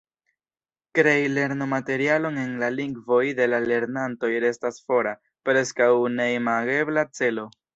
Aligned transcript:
Krei 0.99 1.19
lernomaterialon 1.33 2.39
en 2.45 2.55
la 2.63 2.71
lingvoj 2.79 3.21
de 3.41 3.47
la 3.53 3.61
lernantoj 3.67 4.33
restas 4.47 4.83
fora, 4.89 5.15
preskaŭ 5.51 5.91
neimagebla 6.19 7.09
celo. 7.21 7.47